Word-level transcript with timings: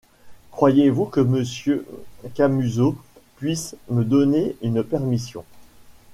Croyez-vous 0.49 1.05
que 1.05 1.19
monsieur 1.19 1.85
Camusot 2.33 2.97
puisse 3.37 3.75
me 3.87 4.03
donner 4.03 4.55
une 4.63 4.83
permission... 4.83 5.45